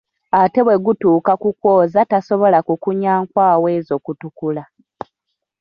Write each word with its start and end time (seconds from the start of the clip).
Ate 0.41 0.59
bwe 0.65 0.77
gutuuka 0.85 1.31
mu 1.41 1.51
kwoza 1.59 1.99
tasobola 2.11 2.59
kukunya 2.67 3.13
nkwawa 3.23 3.67
ezo 3.77 3.95
kutukula. 4.05 4.63